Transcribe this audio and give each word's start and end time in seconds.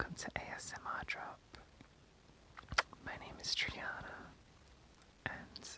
welcome 0.00 0.14
to 0.16 0.28
ASMR 0.40 1.06
Drop. 1.06 1.38
My 3.04 3.12
name 3.20 3.34
is 3.40 3.54
Triana, 3.54 4.14
and 5.26 5.68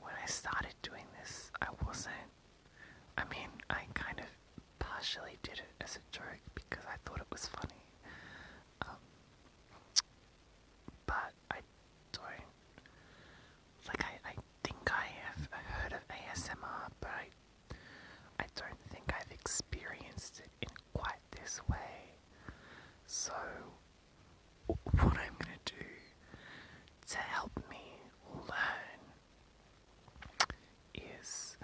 when 0.00 0.12
I 0.22 0.26
started 0.26 0.74
doing 0.82 1.04
this, 1.20 1.50
I 1.60 1.66
wasn't. 1.86 2.14
I 3.16 3.24
mean, 3.30 3.48
I 3.70 3.82
kind 3.94 4.20
of 4.20 4.26
partially 4.78 5.38
did 5.42 5.54
it 5.58 5.82
as 5.82 5.96
a 5.96 6.16
joke 6.16 6.42
because 6.54 6.84
I 6.86 6.96
thought 7.04 7.18
it 7.20 7.26
was 7.32 7.46
funny. 7.46 7.82
Um, 8.82 8.96
but 11.06 11.32
I 11.50 11.58
don't. 12.12 12.48
Like, 13.88 14.04
I, 14.04 14.30
I 14.30 14.34
think 14.62 14.90
I 14.92 15.06
have 15.26 15.48
heard 15.52 15.92
of 15.94 16.00
ASMR, 16.08 16.90
but 17.00 17.10
I 17.10 17.28
I 18.40 18.44
don't 18.54 18.78
think 18.90 19.12
I've 19.18 19.32
experienced 19.32 20.40
it 20.40 20.50
in 20.62 20.68
quite 20.94 21.20
this 21.32 21.60
way. 21.68 21.76
So, 23.28 23.34
what 24.66 24.78
I'm 25.02 25.36
going 25.38 25.58
to 25.66 25.72
do 25.74 25.84
to 27.08 27.18
help 27.18 27.52
me 27.70 28.00
learn 28.48 29.00
is 30.94 31.58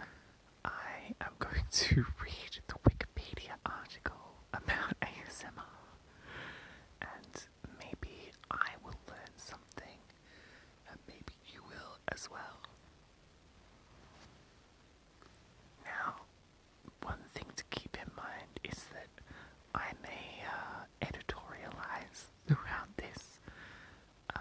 I 0.62 1.14
am 1.22 1.32
going 1.38 1.64
to 1.70 1.94
read 2.22 2.60
the 2.68 2.74
Wikipedia 2.86 3.54
article 3.64 4.34
about 4.52 4.92
ASMR 5.00 5.64
and 7.00 7.44
maybe 7.80 8.30
I 8.50 8.68
will 8.84 8.98
learn 9.08 9.32
something 9.36 9.98
and 10.90 10.98
maybe 11.08 11.32
you 11.50 11.60
will 11.66 11.96
as 12.12 12.28
well. 12.30 12.60
Now, 15.84 16.16
one 17.02 17.20
thing 17.32 17.46
to 17.56 17.64
keep 17.70 17.96
in 17.96 18.10
mind 18.16 18.60
is 18.64 18.84
that 18.92 19.08
I 19.74 19.92
may 20.02 20.42
uh, 20.46 20.84
editorialize 21.04 22.30
throughout 22.46 22.88
this. 22.96 23.38
Um, 24.36 24.40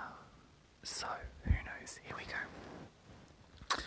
so, 0.84 1.08
who 1.44 1.52
knows? 1.52 2.00
Here 2.04 2.16
we 2.18 2.24
go. 2.26 3.78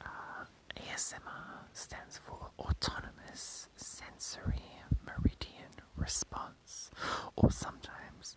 Uh, 0.00 0.44
ASMR 0.80 1.66
stands 1.86 2.18
for 2.18 2.50
Autonomous 2.58 3.68
Sensory 3.76 4.64
Meridian 5.06 5.70
Response, 5.96 6.90
or 7.36 7.52
sometimes 7.52 8.34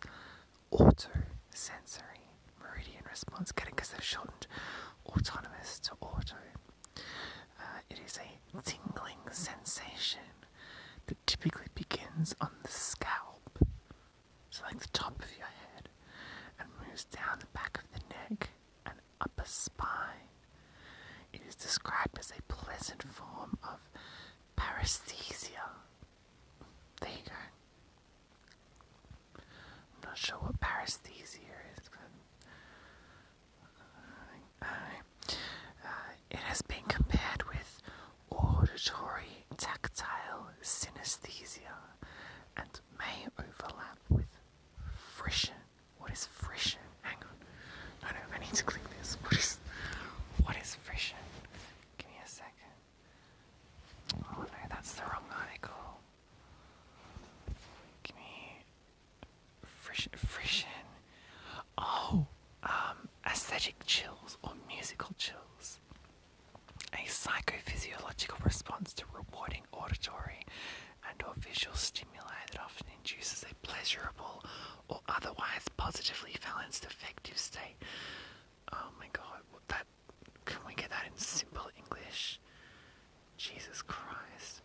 Auto 0.70 1.08
Sensory 1.52 2.30
Meridian 2.62 3.02
Response. 3.10 3.50
Get 3.50 3.66
it 3.66 3.74
because 3.74 3.88
they've 3.88 4.04
shortened 4.04 4.46
autonomous 5.04 5.80
to 5.80 5.92
auto. 6.00 6.36
Uh, 6.96 7.80
it 7.90 7.98
is 8.06 8.18
a 8.18 8.62
tingling 8.62 9.18
sensation 9.32 10.30
that 11.06 11.26
typically 11.26 11.66
begins 11.74 12.36
on 12.40 12.50
the 12.62 12.70
scalp, 12.70 13.58
so 14.50 14.62
like 14.64 14.78
the 14.78 14.86
top 14.92 15.20
of 15.20 15.36
your 15.36 15.48
head, 15.74 15.88
and 16.60 16.68
moves 16.86 17.04
down 17.06 17.40
the 17.40 17.46
back 17.46 17.80
of 17.82 17.90
the 17.98 18.14
neck 18.14 18.50
and 18.86 18.94
upper 19.20 19.44
spine. 19.44 20.28
It 21.32 21.42
is 21.48 21.54
described 21.54 22.09
pleasant 22.80 23.02
form 23.12 23.58
of 23.62 23.78
paresthesia. 24.56 25.68
There 27.00 27.10
you 27.10 27.24
go. 27.26 27.32
I'm 29.36 30.08
not 30.08 30.16
sure 30.16 30.38
what 30.38 30.58
paresthesia 30.60 31.52
is, 31.76 31.90
but 31.90 32.10
uh, 34.62 34.66
uh, 35.84 35.88
it 36.30 36.38
has 36.38 36.62
been 36.62 36.84
compared 36.88 37.42
with 37.48 37.82
auditory 38.30 39.44
tactile 39.58 40.48
synesthesia 40.62 41.76
and 42.56 42.80
may 42.98 43.26
overlap 43.38 43.98
with 44.08 44.38
frisson. 45.16 45.54
What 45.98 46.10
is 46.12 46.26
frisson? 46.26 46.80
Hang 47.02 47.16
on. 47.18 47.36
No, 48.02 48.08
no, 48.08 48.36
I 48.36 48.38
need 48.38 48.54
to 48.54 48.64
click 48.64 48.82
this. 48.98 49.16
What 49.22 49.32
is 49.34 49.58
what 50.44 50.56
is 50.56 50.74
frisson? 50.76 51.16
Give 51.98 52.08
me 52.08 52.16
a 52.24 52.28
second. 52.28 52.74
Oh 54.14 54.40
no, 54.42 54.46
that's 54.68 54.92
the 54.94 55.02
wrong 55.02 55.24
article. 55.38 56.00
Give 58.02 58.16
me 58.16 58.62
frisson. 59.62 60.12
Frisson. 60.16 60.66
Oh, 61.78 62.26
um, 62.62 63.08
aesthetic 63.26 63.74
chills 63.86 64.36
or 64.42 64.52
musical 64.68 65.10
chills. 65.18 65.78
A 66.92 67.06
psychophysiological 67.08 68.44
response 68.44 68.92
to 68.94 69.04
rewarding 69.14 69.62
auditory 69.72 70.44
and 71.08 71.22
or 71.22 71.32
visual 71.36 71.74
stimuli 71.76 72.40
that 72.52 72.60
often 72.60 72.86
induces 72.98 73.44
a 73.50 73.54
pleasurable 73.66 74.44
or 74.88 75.00
otherwise 75.08 75.66
positively 75.76 76.34
balanced 76.44 76.84
affective 76.84 77.38
state. 77.38 77.76
Oh 78.72 78.88
my 78.98 79.06
god, 79.12 79.40
what 79.50 79.66
that 79.68 79.86
can 80.44 80.60
we 80.66 80.74
get 80.74 80.90
that 80.90 81.04
in 81.06 81.16
simple 81.18 81.68
English? 81.76 82.40
Jesus 83.36 83.82
Christ. 83.82 84.62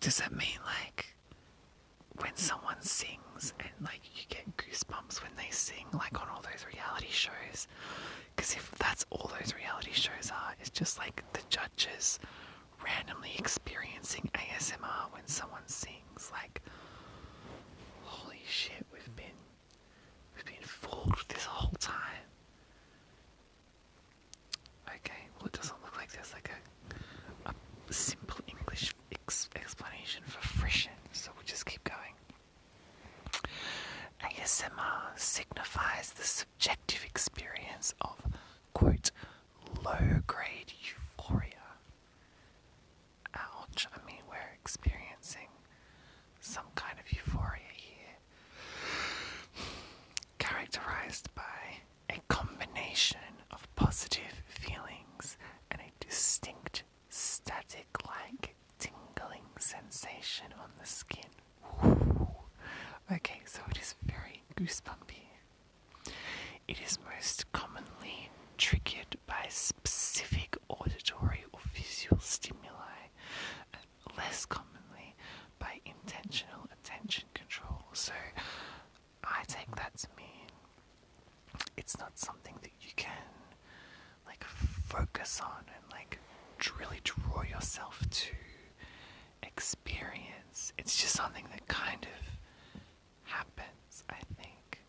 Does 0.00 0.18
that 0.18 0.32
mean 0.32 0.58
like 0.64 1.14
when 2.20 2.34
someone 2.36 2.80
sings 2.80 3.54
and 3.60 3.70
like 3.82 4.00
you 4.14 4.22
get 4.28 4.56
goosebumps 4.56 5.22
when 5.22 5.32
they 5.36 5.50
sing 5.50 5.86
like 5.92 6.20
on 6.20 6.28
all 6.28 6.42
those 6.42 6.64
reality 6.72 7.08
shows 7.10 7.66
because 8.34 8.54
if 8.54 8.70
that's 8.78 9.04
all 9.10 9.30
those 9.40 9.52
reality 9.54 9.90
shows 9.92 10.30
are 10.30 10.54
it's 10.60 10.70
just 10.70 10.96
like 10.98 11.24
judges 11.84 12.18
randomly 12.84 13.32
experiencing 13.38 14.28
ASMR 14.34 15.12
when 15.12 15.26
someone 15.26 15.66
sings 15.66 16.30
like 16.32 16.60
holy 18.02 18.40
shit 18.46 18.84
we've 18.92 19.16
been 19.16 19.24
we've 20.34 20.44
been 20.44 20.62
fooled 20.62 21.24
this 21.28 21.44
whole 21.44 21.72
time. 21.78 22.00
Okay 24.88 25.28
well 25.38 25.46
it 25.46 25.52
doesn't 25.52 25.82
look 25.82 25.96
like 25.96 26.12
there's 26.12 26.32
like 26.32 26.50
a, 27.46 27.50
a 27.50 27.92
simple 27.92 28.40
English 28.46 28.94
ex- 29.12 29.48
explanation 29.56 30.22
for 30.26 30.40
frisson 30.46 30.92
so 31.12 31.30
we'll 31.36 31.44
just 31.44 31.64
keep 31.66 31.82
going. 31.84 32.12
ASMR 34.22 35.16
signifies 35.16 36.12
the 36.12 36.24
subjective 36.24 37.04
experience 37.04 37.94
of, 38.00 38.16
quote, 38.72 39.10
low 39.84 40.20
grade 40.26 40.72
euphoria. 40.82 41.50
Ouch, 43.34 43.86
I 43.92 44.06
mean, 44.06 44.20
we're 44.28 44.54
experiencing 44.60 45.48
some 46.40 46.64
kind 46.74 46.96
of 46.98 47.12
euphoria 47.12 47.62
here. 47.74 48.16
Characterized 50.38 51.28
by 51.34 51.80
a 52.10 52.20
combination 52.28 53.18
of 53.50 53.66
positive 53.76 54.42
feelings 54.46 55.36
and 55.70 55.80
a 55.80 56.04
distinct 56.04 56.84
static 57.08 57.86
like 58.06 58.54
tingling 58.78 59.44
sensation 59.58 60.46
on 60.60 60.70
the 60.80 60.86
skin. 60.86 61.30
Ooh. 61.84 62.28
Okay, 63.12 63.40
so 63.44 63.60
it 63.70 63.78
is 63.78 63.94
very 64.04 64.42
goosebumpy. 64.64 65.28
It 66.66 66.78
is 66.80 66.98
most 67.14 67.50
commonly 67.52 68.30
triggered 68.56 69.16
by 69.26 69.46
specific 69.50 70.56
auditory 70.68 71.44
or 71.52 71.60
visual 71.74 72.18
stimuli, 72.20 73.10
and 73.74 74.16
less 74.16 74.46
commonly 74.46 75.14
by 75.58 75.80
intentional 75.84 76.66
attention 76.72 77.24
control. 77.34 77.84
So 77.92 78.14
I 79.22 79.42
take 79.48 79.74
that 79.76 79.96
to 79.98 80.08
mean 80.16 80.48
it's 81.76 81.98
not 81.98 82.18
something 82.18 82.54
that 82.62 82.72
you 82.80 82.90
can 82.96 83.10
like 84.26 84.44
focus 84.44 85.40
on 85.44 85.64
and 85.66 85.92
like 85.92 86.18
really 86.78 87.00
draw 87.04 87.42
yourself 87.42 88.02
to 88.10 88.28
experience. 89.42 90.72
It's 90.78 90.96
just 90.96 91.14
something 91.14 91.44
that 91.50 91.66
kind 91.68 92.06
of 92.06 93.30
happens, 93.30 94.04
I 94.08 94.16
think. 94.36 94.80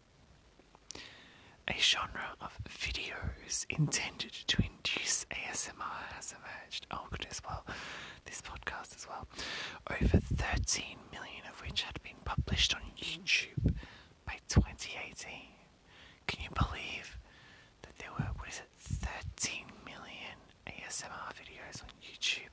A 1.68 1.74
genre 1.86 2.34
of 2.42 2.58
videos 2.68 3.66
intended 3.70 4.32
to 4.48 4.58
induce 4.64 5.26
ASMR 5.32 6.02
has 6.16 6.34
emerged. 6.34 6.88
Oh, 6.90 7.06
good 7.12 7.28
as 7.30 7.42
well. 7.48 7.64
This 8.26 8.42
podcast 8.42 8.96
as 8.96 9.08
well. 9.08 9.28
Over 9.92 10.18
13 10.18 10.84
million 11.12 11.44
of 11.52 11.62
which 11.62 11.84
had 11.84 12.02
been 12.02 12.18
published 12.26 12.74
on 12.74 12.82
YouTube 12.98 13.76
by 14.26 14.38
2018. 14.50 15.30
Can 16.28 16.42
you 16.44 16.50
believe 16.56 17.18
that 17.84 17.96
there 18.00 18.10
were, 18.18 18.32
what 18.38 18.50
is 18.50 18.60
it, 18.60 18.70
13 18.80 19.66
million 19.86 20.38
ASMR 20.68 21.30
videos 21.38 21.84
on 21.84 21.90
YouTube? 22.02 22.50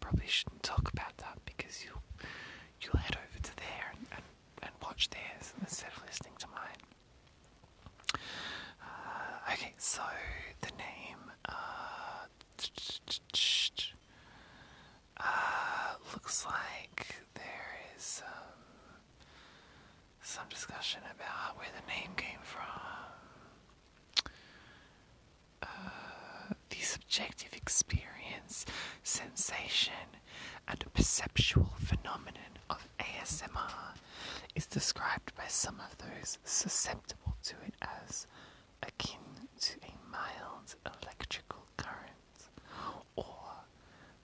Probably 0.00 0.26
shouldn't 0.26 0.62
talk 0.62 0.90
about 0.92 1.16
that 1.18 1.38
because 1.46 1.82
you'll 1.84 2.02
you'll 2.82 3.00
head 3.00 3.16
over 3.16 3.42
to 3.42 3.56
there 3.56 3.92
and, 3.96 4.06
and, 4.12 4.24
and 4.62 4.72
watch 4.82 5.08
theirs 5.08 5.54
instead 5.62 5.90
of 5.96 6.02
listening 6.06 6.34
to 6.38 6.46
mine. 6.48 8.20
Uh, 8.82 9.52
okay, 9.52 9.72
so 9.78 10.02
the 10.60 10.70
name 10.76 11.30
uh, 11.48 12.26
uh, 15.18 15.94
looks 16.12 16.44
like 16.46 17.16
there 17.34 17.78
is 17.96 18.22
um, 18.26 19.00
some 20.22 20.44
discussion 20.66 21.00
about 21.14 21.58
where 21.58 21.68
the 21.78 21.86
name 21.92 22.10
came 22.16 22.38
from. 22.42 22.62
Uh, 25.62 26.54
the 26.70 26.76
subjective 26.80 27.52
experience, 27.52 28.64
sensation, 29.02 29.92
and 30.66 30.82
perceptual 30.94 31.70
phenomenon 31.78 32.56
of 32.70 32.88
ASMR 32.98 33.94
is 34.54 34.66
described 34.66 35.34
by 35.36 35.44
some 35.48 35.78
of 35.80 35.98
those 35.98 36.38
susceptible 36.44 37.36
to 37.42 37.54
it 37.66 37.74
as 37.82 38.26
akin 38.82 39.20
to 39.60 39.74
a 39.82 40.10
mild 40.10 40.76
electrical 41.02 41.66
current, 41.76 42.48
or 43.16 43.36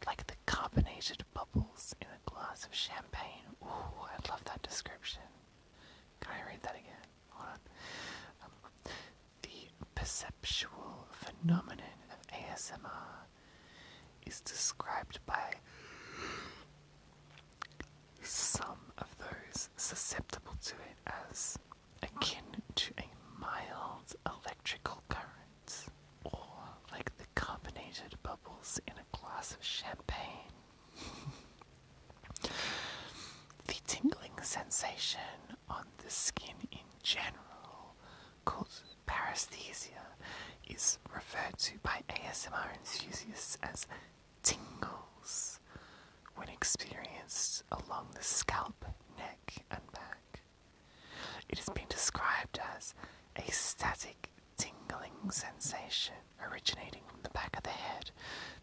like 0.06 0.26
the 0.26 0.36
carbonated 0.46 1.22
bubbles 1.34 1.94
in 2.00 2.06
a 2.08 2.30
glass 2.30 2.64
of 2.64 2.74
champagne. 2.74 3.44
Ooh, 3.62 3.66
I 3.68 4.30
love 4.30 4.42
that 4.44 4.62
description. 4.62 5.20
I 6.30 6.48
read 6.50 6.62
that 6.62 6.72
again? 6.74 7.06
Hold 7.30 7.48
on. 7.48 7.60
Um, 8.44 8.92
the 9.42 9.68
perceptual 9.94 11.06
phenomenon 11.12 11.98
of 12.10 12.26
ASMR 12.36 13.26
is 14.26 14.40
described 14.40 15.18
by 15.26 15.54
some 18.22 18.78
of 18.98 19.08
those 19.18 19.68
susceptible 19.76 20.54
to 20.62 20.74
it 20.74 21.12
as 21.30 21.58
akin 22.02 22.44
to 22.76 22.92
a 22.98 23.04
mild 23.40 24.14
electrical 24.26 25.02
current, 25.08 25.86
or 26.24 26.48
like 26.92 27.16
the 27.18 27.24
carbonated 27.34 28.14
bubbles 28.22 28.80
in 28.86 28.94
a 28.94 29.16
glass 29.16 29.52
of 29.52 29.64
champagne. 29.64 30.52
the 33.66 33.74
tingling 33.86 34.32
sensation 34.42 35.20
on 35.68 35.84
the 36.04 36.10
skin 36.10 36.54
in 36.72 36.78
general, 37.14 37.94
called 38.44 38.68
paresthesia, 39.08 40.04
is 40.68 40.98
referred 41.12 41.58
to 41.58 41.72
by 41.82 42.02
ASMR 42.08 42.72
enthusiasts 42.78 43.58
as 43.64 43.86
tingles 44.44 45.58
when 46.36 46.48
experienced 46.48 47.64
along 47.72 48.06
the 48.14 48.22
scalp, 48.22 48.84
neck, 49.18 49.64
and 49.72 49.80
back. 49.92 50.40
It 51.48 51.58
has 51.58 51.68
been 51.70 51.88
described 51.88 52.60
as 52.76 52.94
a 53.36 53.50
static 53.50 54.30
tingling 54.56 55.30
sensation 55.32 56.14
originating 56.48 57.02
from 57.08 57.20
the 57.24 57.30
back 57.30 57.56
of 57.56 57.64
the 57.64 57.70
head, 57.70 58.12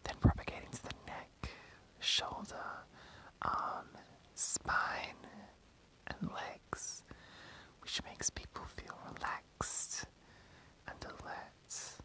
then 0.04 0.14
propagating 0.20 0.70
to 0.72 0.82
the 0.84 0.94
neck, 1.06 1.50
shoulder, 2.00 2.86
arm, 3.42 3.88
spine, 4.34 5.20
which 7.98 8.04
makes 8.04 8.30
people 8.30 8.62
feel 8.76 8.96
relaxed 9.14 10.06
and 10.86 11.04
alert. 11.04 11.98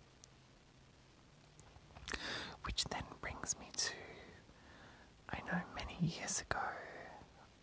Which 2.63 2.85
then 2.85 3.03
brings 3.21 3.55
me 3.59 3.67
to 3.75 3.93
I 5.29 5.37
know 5.51 5.61
many 5.75 5.97
years 6.01 6.41
ago 6.41 6.59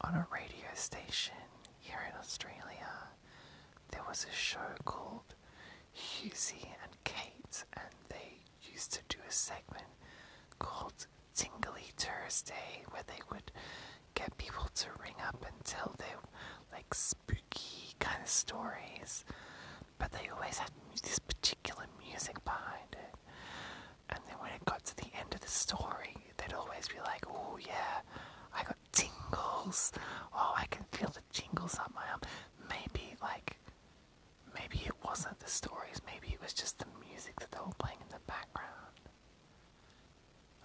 on 0.02 0.14
a 0.14 0.26
radio 0.32 0.68
station 0.74 1.34
here 1.78 2.00
in 2.08 2.18
Australia 2.18 2.88
there 3.90 4.02
was 4.08 4.26
a 4.30 4.34
show 4.34 4.74
called 4.84 5.34
Hughesy 5.94 6.64
and 6.82 6.92
Kate, 7.04 7.64
and 7.76 7.94
they 8.08 8.38
used 8.72 8.92
to 8.92 9.00
do 9.08 9.18
a 9.28 9.32
segment 9.32 9.86
called 10.58 11.06
Tingly 11.34 11.90
Thursday 11.96 12.84
where 12.90 13.02
they 13.06 13.20
would 13.30 13.50
get 14.14 14.36
people 14.38 14.68
to 14.76 14.86
ring 15.02 15.14
up 15.26 15.44
and 15.46 15.64
tell 15.64 15.94
their 15.98 16.18
like 16.72 16.92
spooky 16.94 17.39
kind 18.00 18.20
of 18.22 18.28
stories, 18.28 19.24
but 19.98 20.10
they 20.12 20.28
always 20.34 20.58
had 20.58 20.70
this 21.02 21.18
particular 21.18 21.84
music 22.06 22.42
behind 22.44 22.92
it. 22.92 23.14
And 24.10 24.18
then 24.26 24.36
when 24.40 24.50
it 24.52 24.64
got 24.64 24.84
to 24.86 24.96
the 24.96 25.10
end 25.18 25.32
of 25.34 25.40
the 25.40 25.48
story, 25.48 26.16
they'd 26.36 26.54
always 26.54 26.88
be 26.88 26.98
like, 27.04 27.24
"Oh 27.28 27.58
yeah, 27.60 28.00
I 28.54 28.62
got 28.64 28.76
tingles. 28.92 29.92
Oh, 30.34 30.54
I 30.56 30.66
can 30.70 30.84
feel 30.92 31.10
the 31.10 31.22
tingles 31.32 31.78
up 31.78 31.92
my 31.94 32.06
arm." 32.10 32.20
Maybe 32.68 33.14
like, 33.22 33.56
maybe 34.54 34.82
it 34.86 34.94
wasn't 35.04 35.38
the 35.40 35.48
stories. 35.50 36.00
Maybe 36.06 36.34
it 36.34 36.40
was 36.42 36.52
just 36.52 36.78
the 36.78 36.86
music 37.08 37.38
that 37.40 37.50
they 37.52 37.58
were 37.60 37.72
playing 37.78 37.98
in 38.00 38.08
the 38.08 38.20
background. 38.26 38.66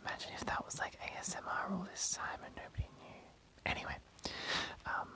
Imagine 0.02 0.31
if 0.36 0.46
that 0.46 0.64
was 0.66 0.80
like 0.80 0.98
ASMR 1.02 1.72
all 1.72 1.88
this 1.92 2.12
time 2.12 2.40
and 2.46 2.56
nobody 2.56 2.88
knew. 3.02 3.22
Anyway, 3.66 3.96
um, 4.86 5.10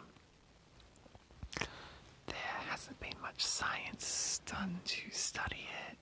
there 2.26 2.58
hasn't 2.70 3.00
been 3.00 3.14
much 3.40 3.46
science 3.46 4.42
done 4.46 4.82
to 4.84 5.00
study 5.12 5.66
it. 5.90 5.98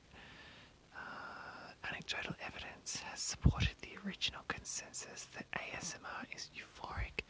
Uh, 0.95 1.87
anecdotal 1.87 2.33
evidence 2.43 3.03
has 3.11 3.19
supported 3.19 3.75
the 3.83 3.89
original 4.07 4.41
consensus 4.47 5.27
that 5.35 5.45
ASMR 5.51 6.25
is 6.35 6.49
euphoric 6.57 7.21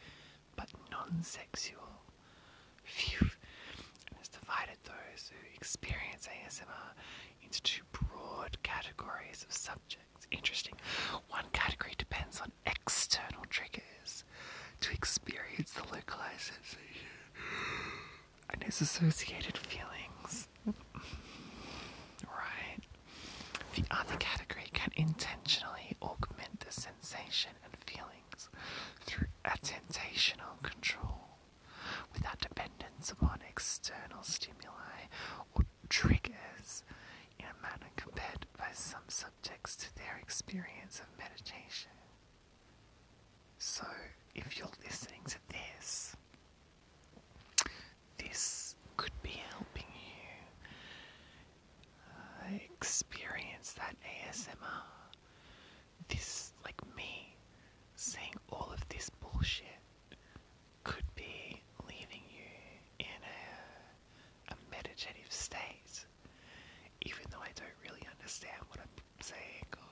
but 0.56 0.68
non 0.90 1.22
sexual. 1.22 1.90
Phew. 2.84 3.28
And 4.08 4.16
has 4.18 4.28
divided 4.28 4.78
those 4.84 5.28
who 5.30 5.36
experience 5.54 6.26
ASMR 6.26 6.94
into 7.42 7.60
two 7.62 7.82
broad 7.92 8.56
categories 8.62 9.44
of 9.46 9.52
subjects. 9.54 10.26
Interesting. 10.30 10.76
One 11.28 11.44
category 11.52 11.92
depends 11.98 12.40
on 12.40 12.50
external 12.64 13.44
triggers 13.50 14.24
to 14.80 14.92
experience 14.94 15.72
the 15.72 15.82
localized 15.94 16.52
sensation 16.52 17.08
and 18.50 18.64
is 18.66 18.80
associated 18.80 19.56
feelings. 19.56 20.48
Right. 22.26 22.80
The 23.74 23.84
other 23.90 24.16
category 24.18 24.66
can 24.72 24.90
intentionally 24.96 25.96
augment 26.02 26.60
the 26.60 26.72
sensation 26.72 27.52
and 27.64 27.72
feelings 27.86 28.48
through 29.04 29.28
attentational 29.44 30.62
control 30.62 31.28
without 32.12 32.40
dependence 32.40 33.10
upon 33.10 33.40
external 33.48 34.22
stimuli 34.22 35.08
or 35.54 35.64
triggers 35.88 36.82
in 37.38 37.46
a 37.46 37.62
manner 37.62 37.90
compared 37.96 38.46
by 38.58 38.68
some 38.74 39.06
subjects 39.08 39.76
to 39.76 39.94
their 39.96 40.17
experience 40.28 41.00
of 41.00 41.06
meditation. 41.18 41.90
So, 43.58 43.86
if 44.34 44.58
you're 44.58 44.68
listening 44.84 45.20
to 45.26 45.38
this, 45.50 46.14
this 48.18 48.76
could 48.98 49.12
be 49.22 49.40
helping 49.50 49.86
you 49.94 50.28
uh, 52.10 52.58
experience 52.74 53.72
that 53.78 53.96
ASMR. 54.04 54.84
This, 56.08 56.52
like 56.62 56.80
me, 56.94 57.34
saying 57.96 58.34
all 58.52 58.70
of 58.72 58.86
this 58.90 59.08
bullshit 59.10 59.80
could 60.84 61.04
be 61.14 61.62
leaving 61.88 62.22
you 62.30 62.50
in 63.00 63.06
a, 64.50 64.52
a 64.52 64.56
meditative 64.70 65.30
state, 65.32 66.04
even 67.02 67.22
though 67.30 67.40
I 67.42 67.50
don't 67.54 67.76
really 67.82 68.06
understand 68.12 68.56
what 68.68 68.78
I'm 68.80 68.88
saying 69.20 69.64
or 69.76 69.88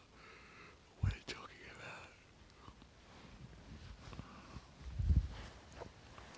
what 1.00 1.12
I'm 1.12 1.24
talking 1.26 1.56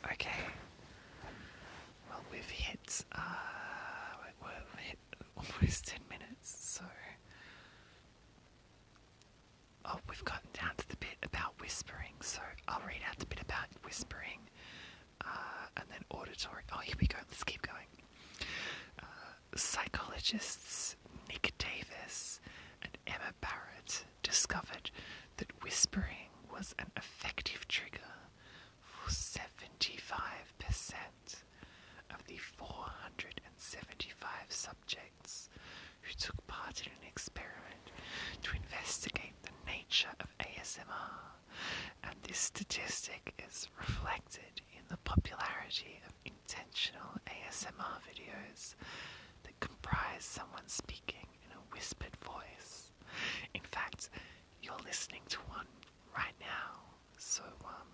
about. 0.02 0.12
Okay. 0.12 0.30
Well, 2.08 2.20
we've 2.32 2.49
hit, 2.50 3.04
uh, 3.12 3.20
we- 4.23 4.49
we've 4.49 4.84
hit 4.84 4.99
almost 5.37 5.87
10 5.87 6.00
minutes, 6.08 6.56
so. 6.78 6.84
Oh, 9.84 9.99
we've 10.08 10.25
gotten 10.25 10.50
down 10.52 10.75
to 10.76 10.88
the 10.88 10.96
bit 10.96 11.16
about 11.23 11.58
whispering, 11.61 12.14
so 12.20 12.40
I'll 12.68 12.82
read 12.87 13.00
out 13.08 13.18
the 13.18 13.26
bit 13.26 13.40
about 13.40 13.68
whispering, 13.84 14.40
uh, 15.25 15.66
and 15.76 15.87
auditory. 16.38 16.62
Oh, 16.73 16.78
here 16.78 16.95
we 17.00 17.07
go, 17.07 17.18
let's 17.28 17.45
keep 17.45 17.62
going. 17.62 17.87
Uh, 19.00 19.04
psychologists 19.57 20.97
Nick 21.28 21.52
Davis 21.59 22.40
and 22.83 22.97
Emma 23.07 23.33
Barrett 23.40 24.04
discovered 24.23 24.90
that 25.38 25.62
whispering 25.62 26.30
was 26.52 26.75
an 26.78 26.90
effective 26.97 27.66
trigger 27.68 27.99
for 28.80 29.11
75% 29.11 29.40
of 32.14 32.25
the 32.26 32.37
475 32.37 34.30
subjects 34.49 35.49
who 36.02 36.12
took 36.18 36.47
part 36.47 36.83
in 36.87 36.92
an 36.92 37.09
experiment 37.09 37.90
to 38.42 38.57
investigate 38.57 39.35
the 39.42 39.50
nature 39.71 40.09
of 40.21 40.26
ASMR, 40.38 41.35
and 42.04 42.14
this 42.23 42.38
statistic 42.38 43.35
is 43.49 43.68
reflected 43.78 44.62
in 44.76 44.83
the 44.88 44.97
popularity 44.99 46.00
of 46.07 46.12
intentional 46.58 47.14
ASMR 47.26 47.98
videos 48.02 48.74
that 49.44 49.58
comprise 49.60 50.24
someone 50.24 50.66
speaking 50.66 51.26
in 51.44 51.52
a 51.52 51.74
whispered 51.74 52.16
voice. 52.24 52.92
In 53.54 53.60
fact, 53.62 54.10
you're 54.62 54.74
listening 54.84 55.22
to 55.28 55.38
one 55.48 55.66
right 56.16 56.34
now, 56.40 56.80
so 57.16 57.42
um, 57.64 57.86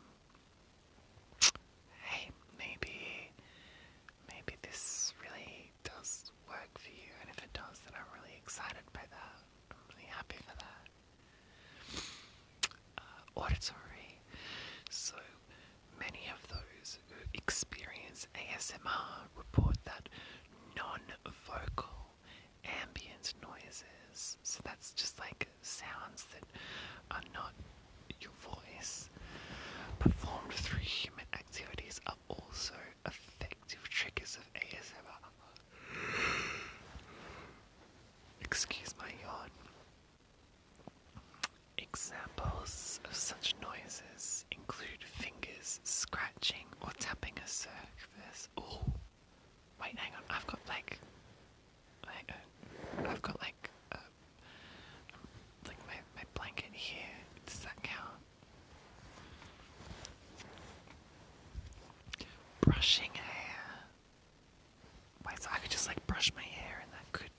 brush 66.15 66.33
my 66.37 66.43
hair 66.43 66.79
and 66.81 66.93
that 66.93 67.11
could. 67.11 67.31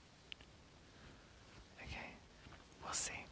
Okay, 1.82 2.10
we'll 2.84 2.92
see. 2.92 3.24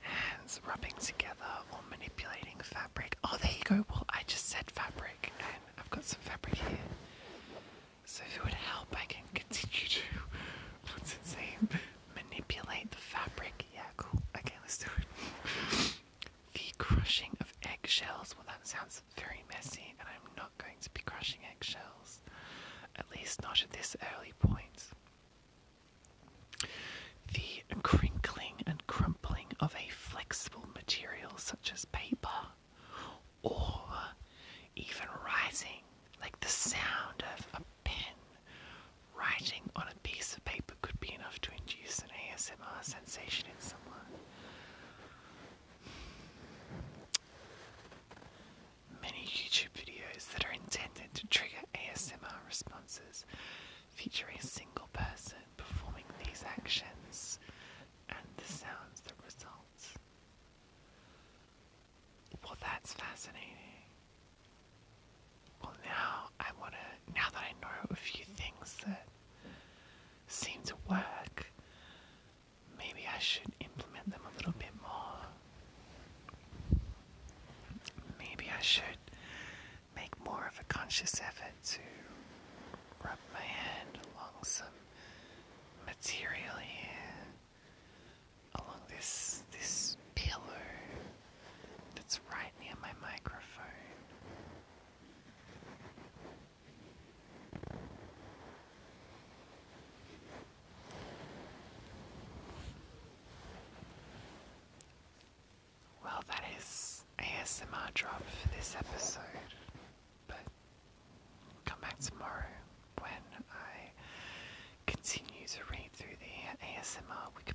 Hands 0.00 0.60
rubbing 0.68 0.92
together 1.00 1.52
or 1.72 1.78
manipulating 1.90 2.60
fabric. 2.62 3.16
Oh, 3.24 3.38
there 3.40 3.50
you 3.50 3.64
go. 3.64 3.86
Well, 3.88 4.04
I 4.10 4.20
just 4.26 4.50
said 4.50 4.70
fabric, 4.70 5.32
and 5.38 5.46
I've 5.78 5.88
got 5.88 6.04
some 6.04 6.20
fabric 6.20 6.56
here. 6.56 6.78
So 8.04 8.24
if 8.28 8.36
you 8.36 8.42
want 8.42 8.51
early 24.16 24.32
points. 24.38 24.90
The 27.32 27.62
crinkling 27.82 28.54
and 28.66 28.86
crumpling 28.86 29.46
of 29.60 29.74
a 29.74 29.90
flexible 29.92 30.64
material 30.74 31.32
such 31.36 31.72
as 31.74 31.84
paper, 31.86 32.28
or 33.42 33.82
even 34.76 35.06
writing, 35.24 35.82
like 36.20 36.38
the 36.40 36.48
sound 36.48 37.24
of 37.36 37.46
a 37.54 37.60
pen 37.84 38.14
writing 39.16 39.62
on 39.76 39.84
a 39.90 39.98
piece 40.02 40.34
of 40.36 40.44
paper, 40.44 40.74
could 40.82 40.98
be 41.00 41.14
enough 41.14 41.40
to 41.40 41.50
induce 41.52 41.98
an 42.00 42.08
ASMR 42.30 42.82
sensation 42.82 43.46
in 43.46 43.60
someone. 43.60 43.98
Many 49.00 49.24
YouTube 49.26 49.72
videos 49.74 50.30
that 50.32 50.44
are 50.46 50.52
intended 50.52 51.12
to 51.14 51.26
trigger 51.26 51.56
ASMR 51.74 52.36
responses 52.46 53.24
Featuring 54.02 54.36
a 54.36 54.42
single 54.44 54.88
ASMR 107.52 107.92
drop 107.92 108.22
for 108.30 108.48
this 108.56 108.74
episode, 108.78 109.20
but 110.26 110.38
come 111.66 111.76
back 111.82 111.98
tomorrow 111.98 112.48
when 112.98 113.10
I 113.50 113.90
continue 114.86 115.46
to 115.46 115.58
read 115.70 115.90
through 115.92 116.16
the 116.18 116.64
ASMR 116.64 117.28
Wiki 117.36 117.51